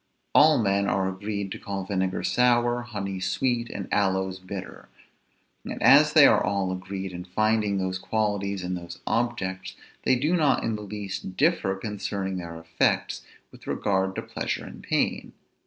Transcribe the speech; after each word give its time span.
All 0.33 0.57
men 0.57 0.87
are 0.87 1.07
agreed 1.07 1.51
to 1.51 1.59
call 1.59 1.83
vinegar 1.83 2.23
sour, 2.23 2.81
honey 2.81 3.19
sweet, 3.19 3.69
and 3.69 3.87
aloes 3.93 4.39
bitter; 4.39 4.89
and 5.63 5.79
as 5.83 6.13
they 6.13 6.25
are 6.25 6.43
all 6.43 6.71
agreed 6.71 7.11
in 7.11 7.23
finding 7.23 7.77
those 7.77 7.99
qualities 7.99 8.63
in 8.63 8.73
those 8.73 8.99
objects, 9.05 9.75
they 10.01 10.15
do 10.15 10.35
not 10.35 10.63
in 10.63 10.75
the 10.75 10.81
least 10.81 11.37
differ 11.37 11.75
concerning 11.75 12.37
their 12.37 12.57
effects 12.59 13.21
with 13.51 13.67
regard 13.67 14.15
to 14.15 14.23
pleasure 14.23 14.65
and 14.65 14.81
pain. 14.81 15.33